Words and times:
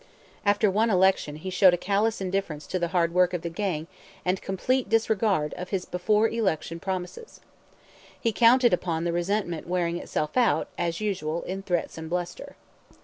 After 0.47 0.71
one 0.71 0.89
election 0.89 1.35
he 1.35 1.51
showed 1.51 1.75
a 1.75 1.77
callous 1.77 2.19
indifference 2.21 2.65
to 2.65 2.79
the 2.79 2.87
hard 2.87 3.13
work 3.13 3.35
of 3.35 3.43
the 3.43 3.51
gang 3.51 3.85
and 4.25 4.41
complete 4.41 4.89
disregard 4.89 5.53
of 5.53 5.69
his 5.69 5.85
before 5.85 6.27
election 6.27 6.79
promises. 6.79 7.39
He 8.19 8.31
counted 8.31 8.73
upon 8.73 9.03
the 9.03 9.13
resentment 9.13 9.67
wearing 9.67 9.97
itself 9.97 10.35
out, 10.35 10.69
as 10.75 11.01
usual, 11.01 11.43
in 11.43 11.61
threats 11.61 11.99
and 11.99 12.09
bluster. 12.09 12.55